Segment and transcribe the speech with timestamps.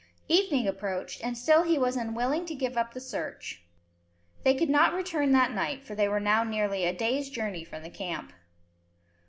[0.27, 3.61] Evening approached, and still was he unwilling to give up the search.
[4.43, 7.83] They could not return that night, for they were now nearly a day's journey from
[7.83, 8.33] the camp.